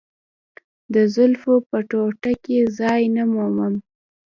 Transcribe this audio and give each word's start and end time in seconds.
د 0.93 0.95
زلفو 1.15 1.53
په 1.69 1.77
ټوټه 1.89 2.33
کې 2.43 2.57
ځای 2.79 3.01
نه 3.15 3.23
مومم. 3.33 3.73